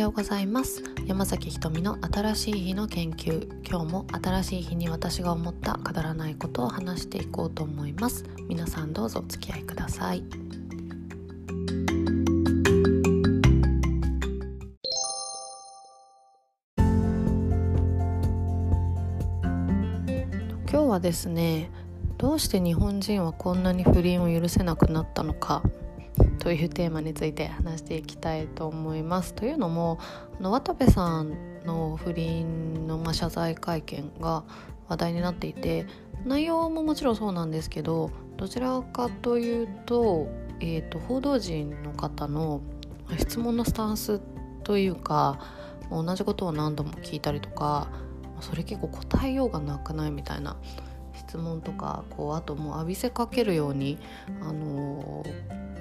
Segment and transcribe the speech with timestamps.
[0.00, 0.82] ようございます。
[1.06, 3.46] 山崎ひとみの新しい日の研究。
[3.68, 8.24] 今日も新しい日に私が思ったくだらないことを話していこうと思います。
[8.48, 10.24] 皆さんどうぞお付き合いください。
[20.70, 21.70] 今日はですね
[22.16, 25.62] どうして日本人はこんなに不倫を許せなくなったのか。
[26.38, 29.34] というテーマについて話していきたいと思います。
[29.34, 29.98] というのも
[30.38, 34.44] あの渡部さんの不倫の、ま、謝罪会見が
[34.88, 35.86] 話題になっていて
[36.24, 40.28] 内容ももちろんそうなんですけどどちらかというと,、
[40.60, 42.60] えーと、報道陣の方の
[43.18, 44.20] 質問のスタンス
[44.64, 45.40] というか
[45.90, 47.88] 同じことを何度も聞いたりとか
[48.40, 50.56] それ結構答えようがなくないみたいな
[51.14, 53.98] 質問とかこうあともう浴びせかけるように、
[54.40, 55.24] あの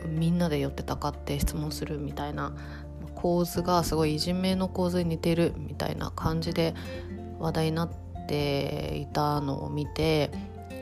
[0.10, 2.54] みんなで寄ってたかって質問するみたいな
[3.16, 6.74] 構図がすごいいじめの構図に似てるみたいな感じで
[7.40, 7.90] 話題になっ
[8.28, 10.32] ていたのを見て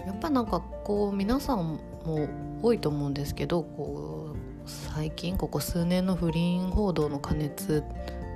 [0.06, 2.30] やっぱなんかこう皆さんも
[2.62, 4.38] 多いと思うんですけどこう
[4.70, 7.84] 最近ここ数年の不倫報道の過熱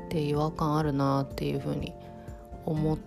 [0.07, 1.93] って違和感あるなっていうふうに
[2.65, 2.97] 思っ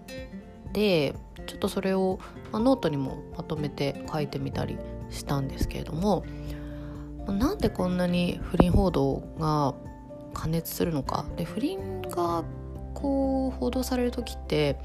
[0.72, 1.14] て
[1.46, 2.20] ちょっとそれを、
[2.52, 4.78] ま、ノートにもまとめて書いてみたり
[5.10, 6.24] したんですけれども
[7.32, 9.74] なんでこんなに不倫報道が
[10.34, 11.24] 過熱するのか。
[11.36, 12.44] で不倫が
[12.92, 14.78] こう報道される時って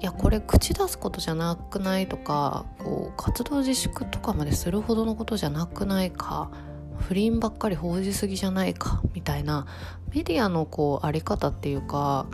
[0.00, 6.50] いやこれ口出すことじゃなくないとかこう活動自粛とかまでするほどのことじゃなくないか
[6.98, 9.66] 不倫ばっかり報じすぎじゃないかみたいな
[10.14, 12.26] メディアのこうあり方っていうか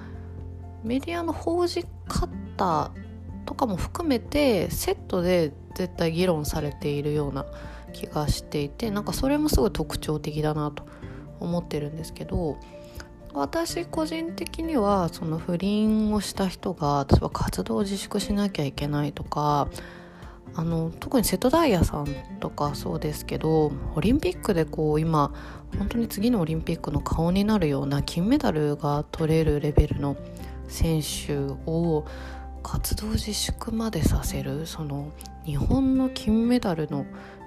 [0.83, 2.91] メディアの報じ方
[3.47, 7.47] とかも含めてセットで絶対議論されているような
[7.91, 10.85] 気がしていてなんかそれもすごい特徴的だなと
[11.41, 12.59] 思ってるんですけど
[13.33, 19.69] 私個人的にはその不倫をした人が例えば活動を自粛しなきゃいけないとか
[20.55, 22.07] あの特に瀬戸大也さん
[22.41, 25.33] とかそうですけどオリンピックでこう今
[25.79, 30.17] 本当に次のオリンピックの顔になるような金メダルが取れるレベルの
[30.67, 31.37] 選手
[31.67, 32.05] を
[32.63, 35.13] 活動自粛までさせるその
[35.45, 37.07] 日本の金メダルの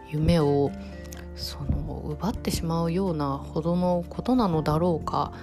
[0.10, 0.72] 夢を
[1.36, 5.34] その奪ってしまうようなほどのことなのだろうか、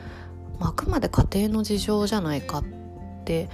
[0.59, 2.65] まあ、あくまで家庭の事情じゃないかっ
[3.25, 3.49] て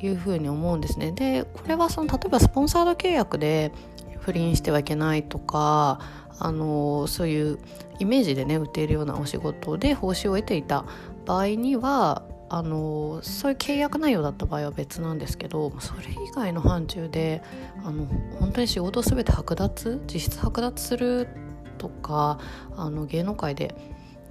[0.00, 1.12] いうふうに思うんですね。
[1.12, 3.72] でこれはその例えばスポンサード契約で
[4.20, 6.00] 不倫してはいけないとか
[6.38, 7.58] あのそういう
[7.98, 10.84] イメージでね売っているようなお仕事で報酬を得ていた
[11.26, 17.42] 場合にはあのそういう契約内容だった場合は別なんですけどそれ以外の範疇で
[17.84, 18.06] あの
[18.38, 21.28] 本当に仕事を全て剥奪実質剥奪する
[21.76, 22.38] とか
[22.76, 23.74] あの芸能界で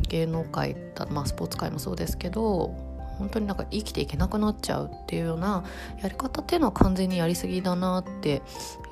[0.09, 2.75] 芸能界だ、まあ、スポーツ界もそうですけど
[3.17, 5.63] 本当になんか生きていけなくなっちゃうっていうような
[6.01, 8.41] やり方っていうのは完全にやりすぎだなって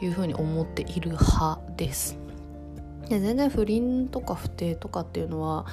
[0.01, 2.17] いうふうに思っている派です。
[3.07, 5.67] で全然不倫とか不貞とかっていうのは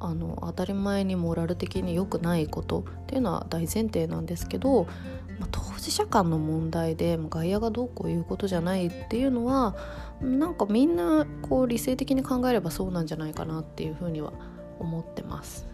[0.00, 4.84] あの当たり前にモラル的に良くないことっていうのは大前提なんですけど、
[5.38, 9.76] まあ、当事者間の問題で、外野がどうこういうことじゃないっていうのは
[10.20, 14.32] なんかみんなこう理性的に考えればそうなんじゃないかなっていうふうには
[14.78, 15.66] 思ってます。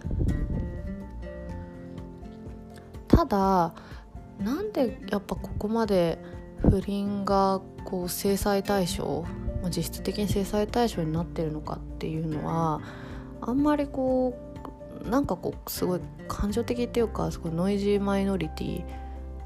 [3.09, 3.75] ただ
[4.39, 6.19] なんでやっぱここまで
[6.61, 9.25] 不倫がこう制裁対象
[9.69, 12.81] 実質的に制裁対象になってるのかっていうのは
[13.47, 14.37] あんまりこ
[15.05, 18.85] うなんかこうすごい感情的っていうかすごいノイジーマイノリティ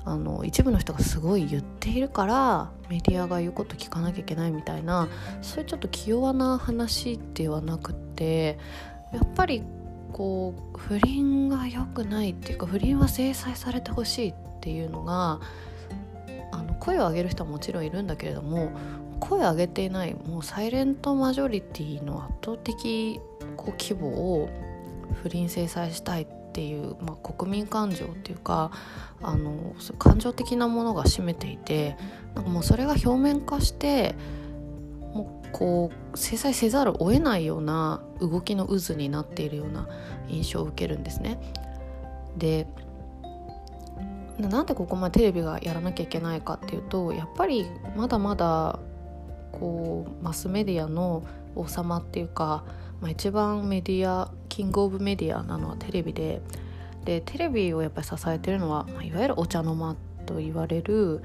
[0.05, 5.09] あの一部の人がすごい言っているからメディアが言うこと聞かなきゃいけないみたいな
[5.43, 8.59] そういうちょっと気弱な話ではなくって
[9.12, 9.62] やっぱり
[10.12, 15.41] こう不倫が良くないっていうか不倫は制裁されてほしいっていうのが
[16.53, 18.72] あの声を上げる人はもちろんいるんだけれども
[19.21, 23.21] 声を上げていないもうサイレントマジョリティの圧倒的
[23.57, 24.09] こう規模
[24.43, 24.49] を
[25.22, 28.71] 不倫制裁したいっていう、まあ、国民感情っていうか
[29.22, 31.97] あの感情的なものが占めていて
[32.34, 34.17] なんかもうそれが表面化して
[35.13, 39.89] もうこう制裁せざるを得ないような動きの渦になっているような
[40.28, 41.39] 印象を受けるんですね。
[42.37, 42.66] で
[44.39, 47.66] なんでここまでテレビがやらなきゃいけないかっていうとやっぱり
[47.97, 48.78] まだまだ
[49.53, 51.25] こうマスメディアの
[51.55, 52.65] 王様っていうか
[53.01, 56.43] まあ、一番メディアキングオブメディアなのはテレビで
[57.05, 61.23] でテレビをやっぱり支えてるのはいわゆるお茶の間と言われる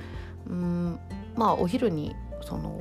[0.48, 1.00] うん
[1.36, 2.80] まあお昼にその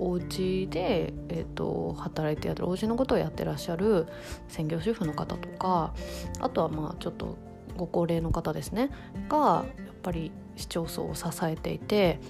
[0.00, 4.06] お家で、えーと、働いてやるお家のことをやってらっしゃる
[4.46, 5.92] 専業主婦の方とか
[6.40, 7.36] あとはまあちょっと
[7.76, 8.90] ご高齢の方ですね
[9.28, 12.20] がやっぱり市町村を支えていて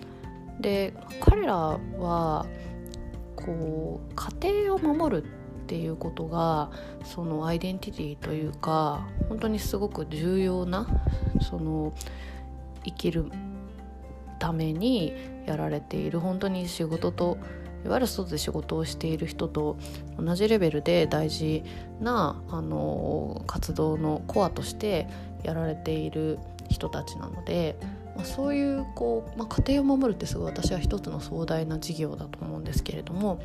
[0.60, 2.46] で彼らは
[3.36, 5.26] こう家庭を守るっ
[5.66, 6.70] ていうことが
[7.04, 10.86] そのアイデンティティというか本当にすごく重要な
[11.40, 11.92] その
[12.84, 13.30] 生きる
[14.38, 15.12] ために
[15.46, 17.38] やられている本当に仕事と
[17.84, 19.78] いわゆる外で仕事をしている人と
[20.18, 21.62] 同じレベルで大事
[22.00, 25.06] なあの活動のコアとして
[25.42, 26.38] やられている
[26.68, 27.76] 人たちなので、
[28.18, 33.40] まあ、そういうこう、まあ、家庭を守るってすごい私は一つの壮大な事業だと思うんですけれども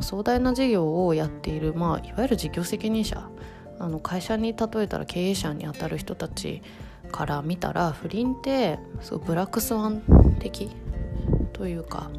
[0.00, 3.30] 壮大な事業をやっている、まあ、いわゆる事業責任者
[3.78, 6.60] あの会社に例えたら経営者にあたる人たち
[7.12, 10.02] から見たら不倫ってすごいブラックスワン
[10.38, 10.70] 的
[11.52, 12.10] というか。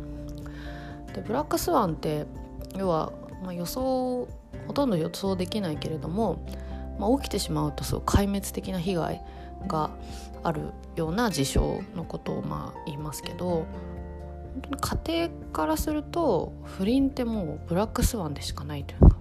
[1.13, 2.25] でブラックスワンって
[2.77, 3.11] 要は、
[3.43, 4.27] まあ、予想
[4.67, 6.45] ほとんど予想できないけれども、
[6.97, 9.21] まあ、起きてしまうとすご壊滅的な被害
[9.67, 9.91] が
[10.43, 13.65] あるような事象のことをまあ言いますけど
[14.79, 19.17] 家庭からすると不倫ってもうブラックスワンでしかないというか。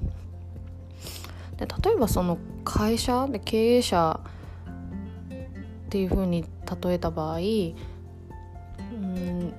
[1.56, 4.20] で例えばその会社で経営者
[5.86, 6.44] っていうふうに
[6.82, 7.76] 例えた場合うん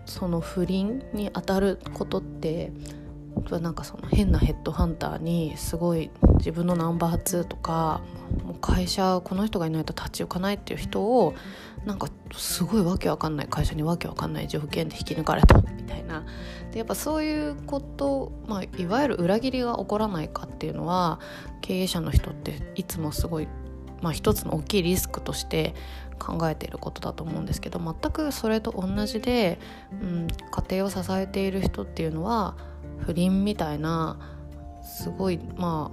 [0.06, 2.72] その不倫に当たることって
[3.62, 8.02] なんかその変なヘッドハンターにすごい自分のナンバー2とか
[8.46, 11.34] もう会社この人がいないと立ち行かないっていう人を
[11.86, 16.24] なんかすごいわけわかんない会社にわけわかんない条件で引き抜かれたみたいな。
[16.72, 21.20] でやっぱそういうこと、まあ、いわゆる裏切りが起こらないかっていうのは
[21.62, 23.48] 経営者の人っていつもすごい、
[24.02, 25.76] まあ、一つの大きいリスクとして
[26.18, 29.60] 考えていることだと思うんですけど全くそれと同じで、
[29.92, 32.56] うん、家庭を支えている人っていうのは
[33.06, 34.18] 不倫みたいな
[34.84, 35.92] すごい、ま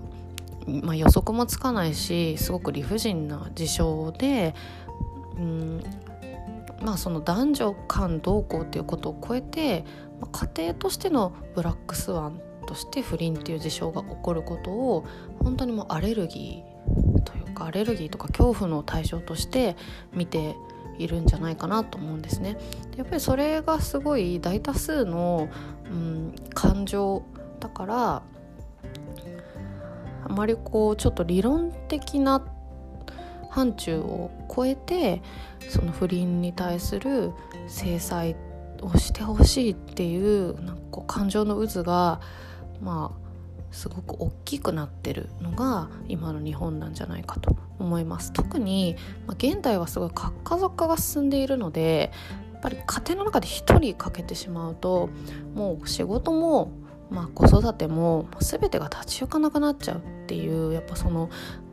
[0.67, 4.55] あ、まあ予測もつかないしすごく理不尽な事象で、
[5.37, 5.83] うん
[6.83, 9.85] まあ、その男女間同行っていうことを超えて、
[10.21, 15.07] ま、家庭としてのブラックスワンとして不倫っていう事象が起こることを
[15.41, 19.77] 本当にもうアレルギーというかアレルギーとか恐怖の対象として
[20.13, 20.55] 見て
[20.99, 22.57] いるんじゃないかなと思うんですね。
[22.97, 25.49] やっぱりそれがすごい大多数の、
[25.91, 27.23] うん、感情
[27.61, 28.23] だから
[30.25, 32.45] あまりこうちょっと理論的な
[33.51, 35.23] 範疇を超えて
[35.69, 37.33] その不倫に対する
[37.67, 38.37] 制裁
[38.83, 42.21] をしてほしいっていうなんかこう感情の渦が
[42.81, 43.28] まあ
[43.71, 48.33] すごく大きくなってるのが今の日本なんじゃないかと思います。
[48.33, 48.97] 特に、
[49.29, 52.11] 現代はすごい核家族化が進んでいるので
[52.53, 55.11] やっぱり家庭の中で1人かけてしまうと
[55.55, 56.73] もう仕事も、
[57.11, 61.31] まあ、子育ても全てが立ち行かなくなっちゃうっていうやっぱその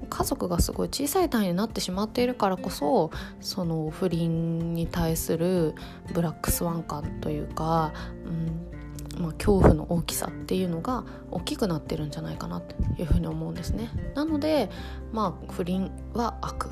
[0.09, 3.09] 家族がすごい小さい単位になってしまっているからこそ
[3.41, 5.73] その不倫に対する
[6.13, 7.91] ブラックスワン感というか、
[8.25, 8.74] うん
[9.19, 13.89] まあ、恐怖の大きさっていうのが大きくなってるんじゃないかなというふうに思うんですね。
[14.13, 14.69] なので、
[15.11, 16.69] まあ、不倫は悪、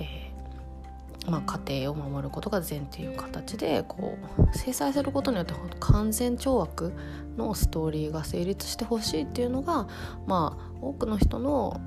[0.00, 6.92] えーまあ、家庭を守ることが善っていう形でこう制裁することによって完全懲悪
[7.36, 9.88] のストーリーが成立してほしいっていうのが、
[10.26, 11.80] まあ、多くの人の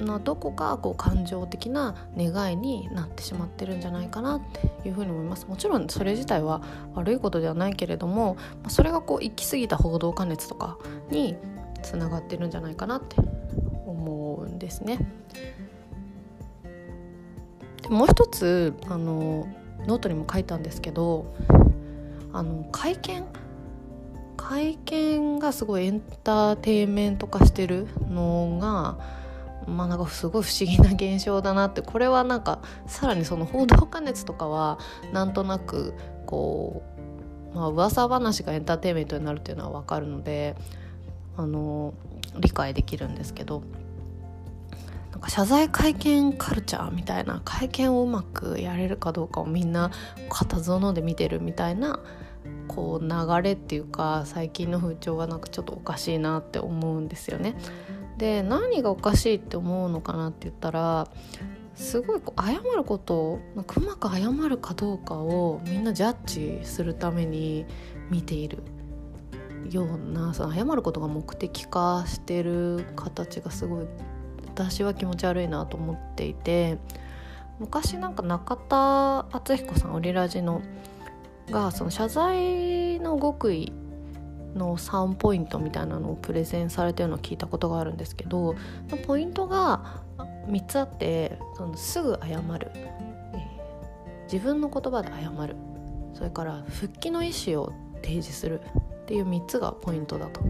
[0.00, 6.62] のどこかこう感情的な願いになってしまってるんじゃないかなっていうふうに思いますもちろんそれ自体は
[6.94, 8.36] 悪いことではないけれども
[8.68, 10.78] それがこう行き過ぎた報道加熱とか
[11.10, 11.36] に
[11.82, 13.16] つながってるんじゃないかなって
[13.86, 14.98] 思うんですね。
[17.82, 19.46] でもう一つあの
[19.86, 21.34] ノートにも書いたんですけど
[22.32, 23.24] あの会見？
[24.36, 28.98] 会見がすごいエンターテインメント化してるのが
[29.66, 34.78] まあなんかすごい不思議な現象だなってこれはなんかさらにその報道加熱とかは
[35.12, 35.94] なんとなく
[36.26, 36.82] こ
[37.52, 40.56] う、まあ噂話がエンターテインメントになるっていうのは分かるので
[41.36, 41.94] あの
[42.38, 43.62] 理解できるんですけど
[45.12, 49.90] なんか謝罪会見カルチャーみたいな会見をうまくやれるかどうかをみんな
[50.28, 52.00] 固唾で見てるみたいな
[52.68, 57.54] こう流れっていうか最近の風潮はなんかちょっとおかしいなって思うんですよね。
[58.18, 61.08] で何がおかしいって思うのかなって言ったら
[61.74, 67.66] すごいこう謝ることうまく謝るかどうかをみんなジャッジするために
[68.10, 68.58] 見ている
[69.70, 73.86] ようなその謝ることが目的化してる形がすごい
[74.46, 76.78] 私は気持ち悪いなと思っていて
[77.58, 80.62] 昔なんか中田敦彦さんオリラジの
[81.50, 83.72] がその謝罪の極意
[84.54, 88.54] の3ポイントみたいなのをプレゼンされてるのを聞いたことがあるんですけど
[89.06, 90.02] ポイントが
[90.48, 92.70] 3つあってそのすぐ謝る、
[94.32, 95.56] 自分の言葉で謝る。
[96.14, 98.60] それから復帰の意思を提示する。
[99.04, 100.40] っていう3つがポイントだと。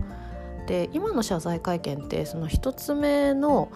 [0.67, 3.71] で今の謝罪会見ってその1つ目の、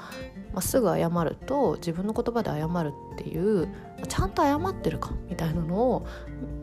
[0.54, 3.68] まあ、すぐ謝ると自分の言葉で謝るっていう
[4.08, 6.06] ちゃんと謝ってるかみたいなのを、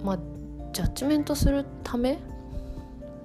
[0.04, 0.20] まあ、
[0.74, 2.18] ジャッジメントするため、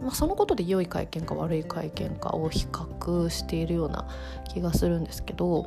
[0.00, 4.08] まあ、そのことで良い会見か悪い会見かを比較しているような
[4.48, 5.66] 気がするんですけど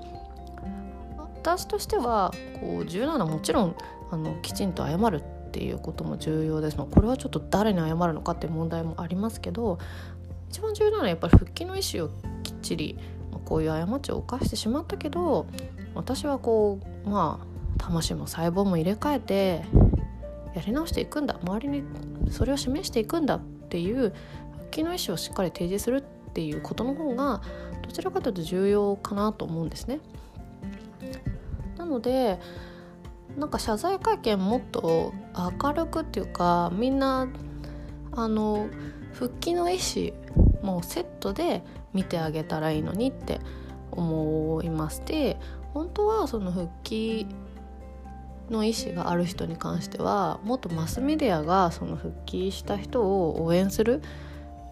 [1.17, 3.75] 私としてはこう重要なのはもちろん
[4.11, 9.77] あのきちんと謝るっていうことも重要です、まあ、これはちょっと誰に謝るのかっていう問題もありますけど
[10.49, 12.09] 一番重要なのはやっぱり復帰の意思を
[12.43, 12.99] きっちり、
[13.43, 15.47] こういう過ちを犯してしまったけど
[15.95, 19.65] 私はこうまあ魂も細胞も入れ替えて
[20.55, 21.39] やり直していくんだ。
[21.43, 21.83] 周りに
[22.29, 23.35] それを示していくんだ。
[23.35, 23.41] っ
[23.73, 24.13] ていう
[24.51, 27.41] 復帰の意思をしっかり提示するっていうことの方が
[27.81, 29.99] どちらかというと重要かなと思うんですね。
[31.75, 32.39] なので
[33.35, 35.11] なんか謝罪会見もっと
[35.59, 37.27] 明るくっていうかみんな
[38.11, 38.67] あの
[39.11, 40.13] 復帰の意思
[40.61, 43.39] もセットで見てあげたらいいのにって
[43.89, 45.37] 思いまして
[45.73, 47.25] 本当はその復帰
[48.49, 54.01] の意思がある人に関してはもっとマスメディアがその復帰した人を応援する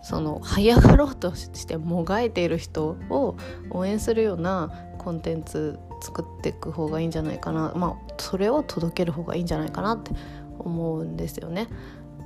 [0.01, 3.37] その這い上がろうとしてもがいている人を
[3.69, 10.11] 応援するようなコンテンツ作っていく方がいいんじゃないかなまあそれを届ける方がいいんじゃないかなって
[10.59, 11.67] 思うんですよね。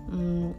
[0.09, 0.55] うん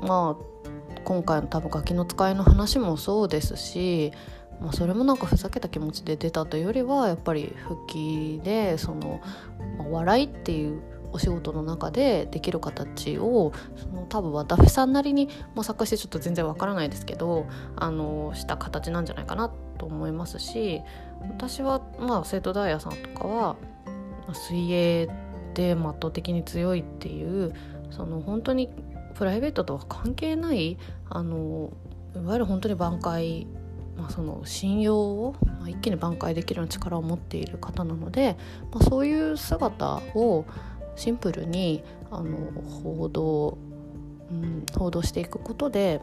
[0.00, 0.58] まあ
[1.04, 4.12] 今回の多分ガキの使いの話もそうですし
[4.60, 9.20] まあ、それもなんかふざけた気持ちで出たというよりはやっぱり復帰でその、
[9.78, 17.46] まあ、笑いっていうお仕事の中でできる形をその多分渡辺さんなりに模索してちょっと全然わからないですけど
[17.76, 20.82] あのした形なんじゃないかなと思いますし
[21.22, 23.56] 私はまあ生徒ダイヤさんとかは
[24.32, 25.08] 水泳
[25.54, 27.54] で圧倒的に強いっていう
[27.90, 28.68] その本当に
[29.14, 31.72] プライベートとは関係ないあの
[32.14, 33.46] いわゆる本当に挽回
[33.98, 38.36] まあ、その信用をまあ一気に挽回できるような力を持っている方なので、
[38.72, 40.44] まあ、そういう姿を
[40.94, 42.36] シンプルにあの
[42.82, 43.58] 報道、
[44.30, 46.00] うん、報道していくことで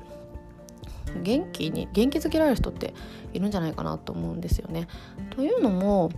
[1.23, 2.93] 元気に元気づけられる人って
[3.33, 4.87] いるんじゃないかなと思うんですよね。
[5.31, 6.11] というのも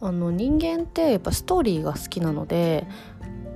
[0.00, 2.86] あの人間ってやっぱストーリーが好きなので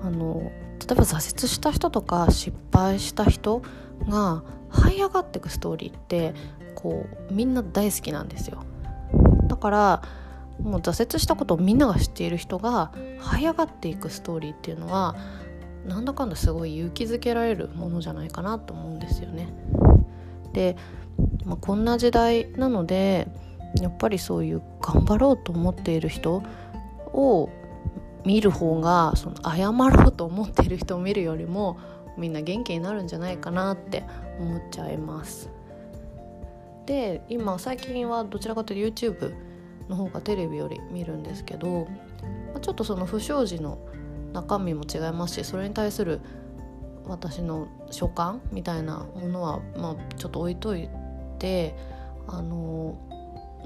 [0.03, 3.63] あの例えば挫折した人とか失敗した人
[4.09, 6.35] が這い上がっていくストーリーって
[6.79, 8.63] こうみんな大好きなんですよ
[9.49, 10.03] だから
[10.63, 15.17] もう挫折したことをみんなが知っている人が這い上がっていくストーリーっていうのは
[15.87, 19.49] なんだかんだすごい勇気づけられるものじゃないかなと思うんですよね。
[20.53, 20.77] で、
[21.45, 23.27] まあ、こんな時代なので
[23.81, 26.45] やっぱりそういう頑張ろうと思っている人
[27.13, 27.51] を
[28.25, 31.79] 見る方がその謝ろうと思っている人を見るよりも
[32.17, 34.05] みんな元気になるんじゃないかなって
[34.39, 35.58] 思っちゃいます。
[36.89, 39.35] で今最近はどちらかというと YouTube
[39.91, 41.87] の方がテレビより見るんですけど、
[42.55, 43.79] ま、ちょっとその不祥事の
[44.33, 46.23] 中身も違いますしそれに対する
[47.05, 50.89] 私の所感みたいなものは、まあ、ちょっと置いとい
[51.39, 51.75] て
[52.27, 52.99] あの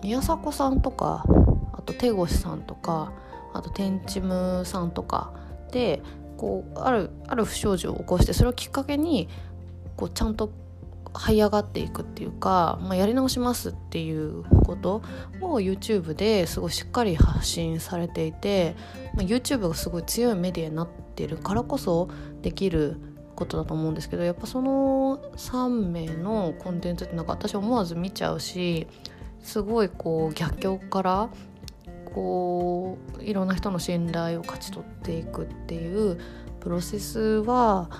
[0.02, 1.24] 宮迫さんとか
[1.72, 3.12] あと手越さんとか
[3.54, 5.32] あと天チムさんとか
[5.70, 6.02] で
[6.36, 9.28] こうあるある不祥事を起こしてそれをきっかけに
[9.96, 10.50] こうちゃんと
[11.14, 15.02] 這い上がっていくっていうか、まあ、やり直しますっていうこと
[15.40, 18.76] を YouTube ですごいしっかり発信されていて、
[19.14, 22.08] まあ、YouTube がすごい強いメディアになってるからこそ
[22.42, 22.96] できる
[23.34, 28.86] ことだと思うんですけどやっぱその3名のコンテンツってなんか私思わず見ちゃうし
[29.42, 31.30] すごいこう逆境から
[32.14, 36.18] こういろんな人の信頼を勝ち取っていくっていう
[36.60, 37.90] プロセスは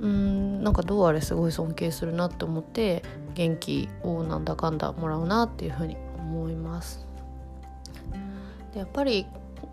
[0.00, 3.02] うんなんかどうあれすごい尊敬するなって思って
[3.34, 7.06] 元気をなんだかんだもらうなっていうふうに思います。
[8.72, 9.26] でやっぱり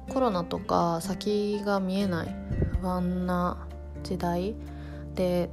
[0.09, 2.35] コロナとか先が見えない
[2.81, 3.57] 不安な
[4.03, 4.55] 時代
[5.15, 5.49] で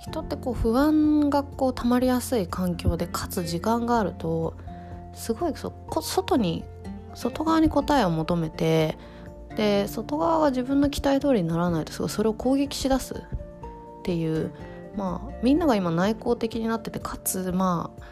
[0.00, 4.54] 人ってこう不安がこう溜まりやすい環境でかつ時間があると
[5.14, 6.64] すごいそ外に
[7.14, 8.96] 外側に答えを求めて
[9.56, 13.22] で外側が自分の期待通りにならないとすごいそれを攻撃しだす
[14.02, 14.50] っていう
[14.96, 18.02] まあみんなが今内向的になっててかつまあ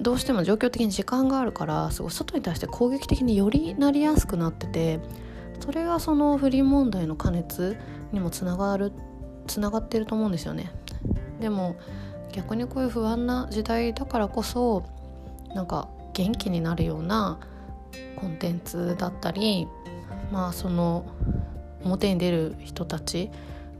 [0.00, 5.00] どうしても状況的に時間があるからすごい外に対して攻撃的によりなりやすくなってて
[5.60, 7.76] それがその不倫問題の加熱
[8.12, 8.92] にもつながる
[9.46, 10.70] つながってると思うんですよね。
[11.40, 11.76] でも
[12.32, 14.84] 逆にこういう不安な時代だからこそ
[15.54, 17.38] なんか元気になるような
[18.16, 19.68] コンテンツだったり
[20.32, 21.04] まあその
[21.84, 23.30] 表に出る人たち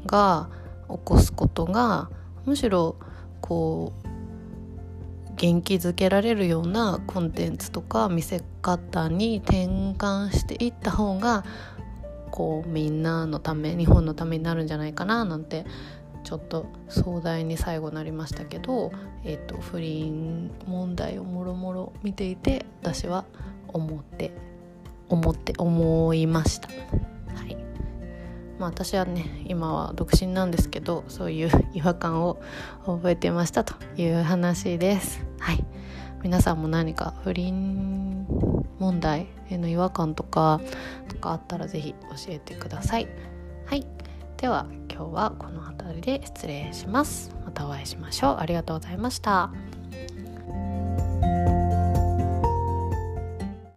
[0.06, 0.49] が
[0.88, 2.11] 起こすことが
[2.45, 2.97] むしろ
[3.41, 4.14] こう
[5.37, 11.45] 元気づけられるようなコンテンツとか見せ方に転換していった方が
[12.31, 15.67] こうみんなのため日本のためになるんじゃないかななんて
[16.25, 18.93] ちょっと壮大に最後なりましたけど、
[19.25, 23.25] えーと、不倫問題をもろもろ見ていて私は
[23.69, 24.33] 思って
[25.09, 26.69] 思って思いました。
[28.64, 32.40] まあ、私はね今は独身なんですけどそういう違和感を
[32.87, 35.23] 覚えてましたという話です。
[35.38, 35.62] はい。
[36.23, 38.26] 皆さんも何か不倫
[38.78, 40.62] 問題への違和感とか
[41.09, 43.09] とかあったら是非教えてください。
[43.66, 43.87] はい。
[44.38, 47.37] では今日はこの辺りで失礼します。
[47.44, 48.37] またお会いしましょう。
[48.38, 49.50] ありがとうございました。